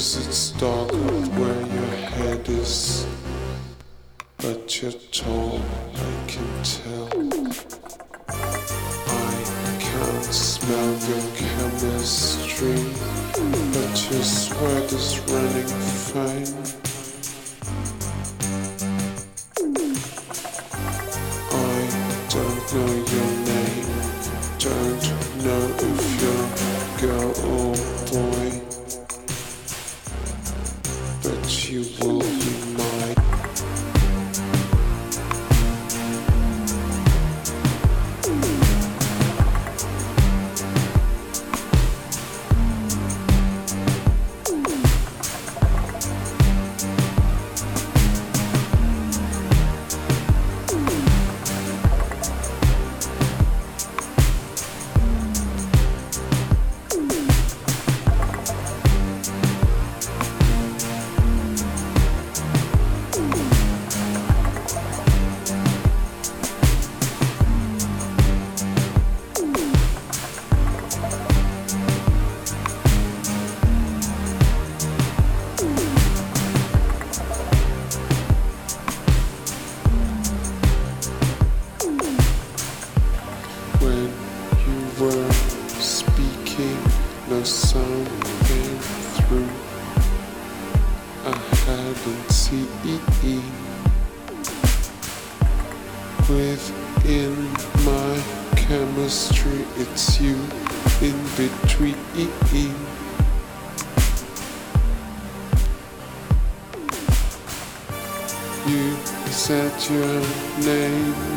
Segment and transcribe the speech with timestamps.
[0.00, 3.06] Cause it's dark where your head is,
[4.38, 5.60] but you're tall.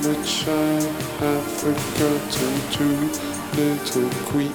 [0.04, 0.82] much I
[1.20, 2.86] have forgotten to
[3.56, 4.54] little queen.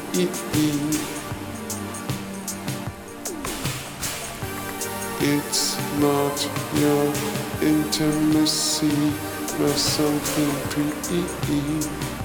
[5.20, 6.38] It's not
[6.74, 7.12] your
[7.60, 9.12] intimacy,
[9.58, 12.17] but something pretty.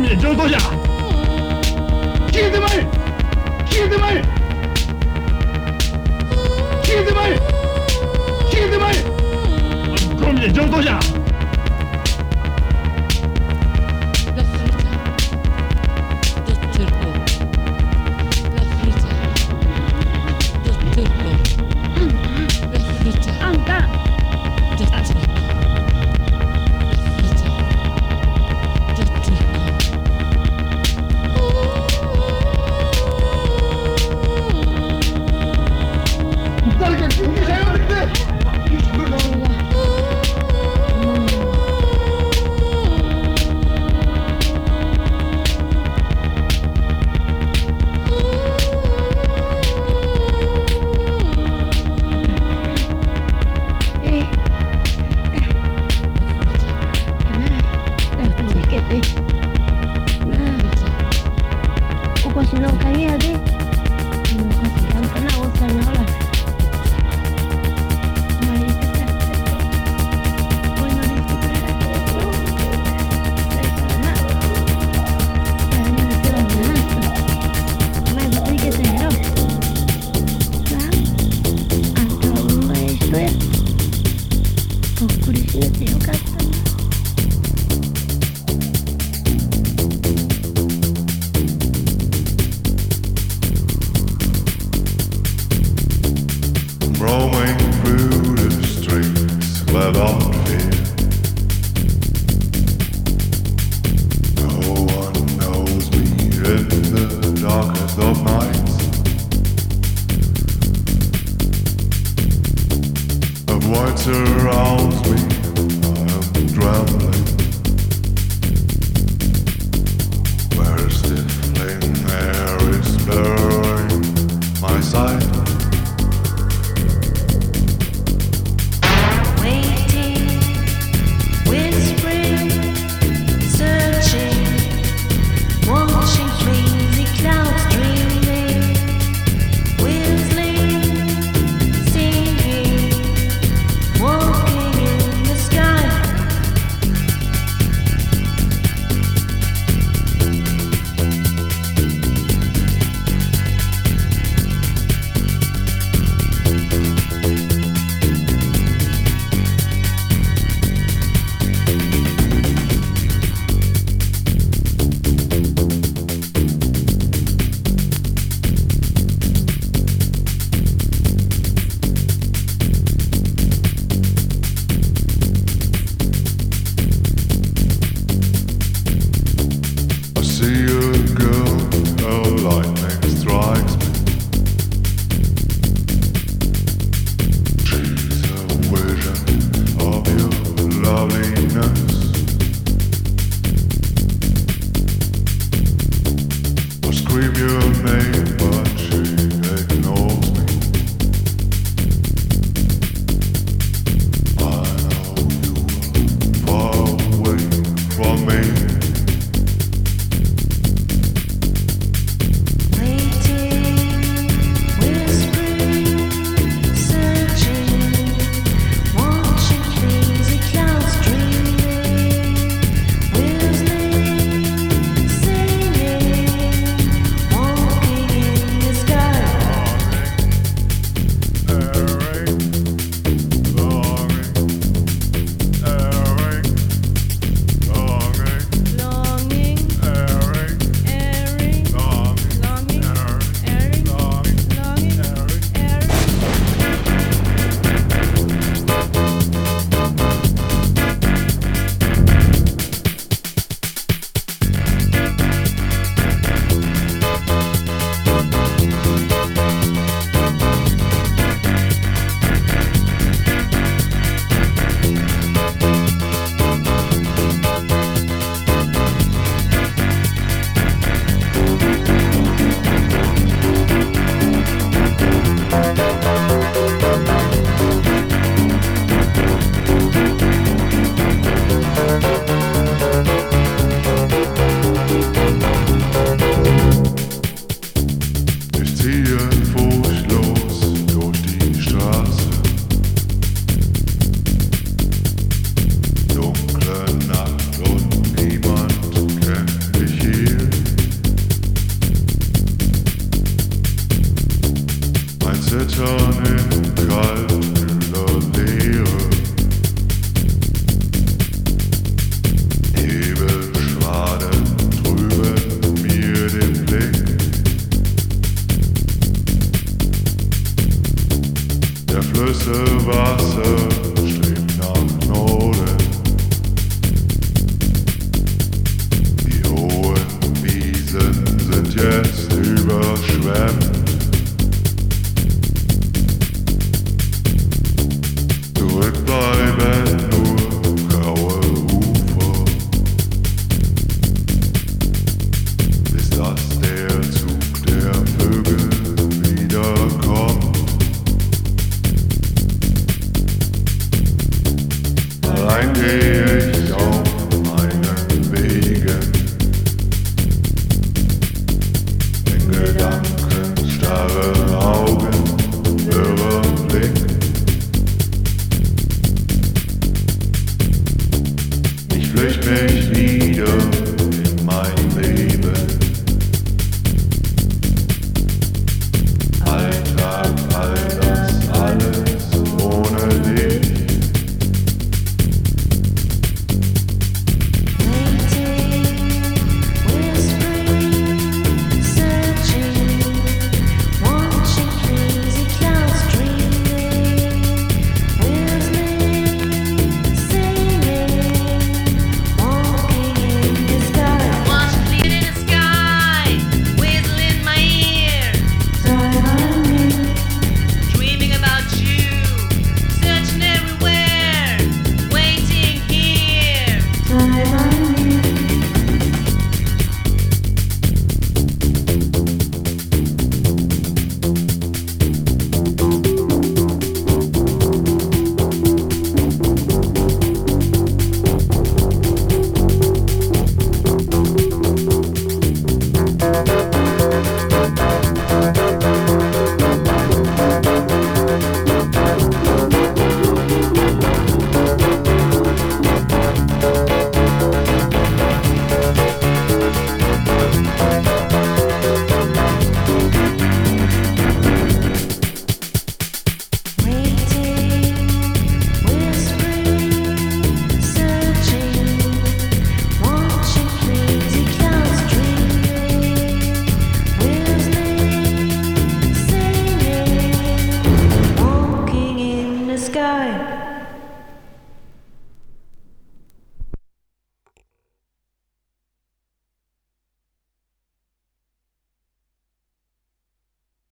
[0.00, 0.58] 民で上等じゃ。
[2.32, 2.70] 消えてまい。
[3.66, 4.22] 消えてまい。
[6.82, 7.38] 消えてまい。
[8.50, 8.94] 消えてまい。
[10.40, 11.19] で上等じゃ。